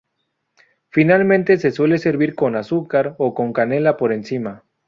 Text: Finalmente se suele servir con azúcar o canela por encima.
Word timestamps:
Finalmente 0.89 1.57
se 1.57 1.69
suele 1.69 1.99
servir 1.99 2.33
con 2.33 2.55
azúcar 2.55 3.13
o 3.19 3.35
canela 3.53 3.97
por 3.97 4.13
encima. 4.13 4.63